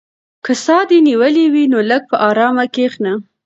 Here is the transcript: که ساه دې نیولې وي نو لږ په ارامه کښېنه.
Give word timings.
که 0.45 0.53
ساه 0.65 0.83
دې 0.89 0.99
نیولې 1.07 1.45
وي 1.53 1.63
نو 1.73 1.79
لږ 1.89 2.01
په 2.11 2.17
ارامه 2.29 2.65
کښېنه. 2.75 3.13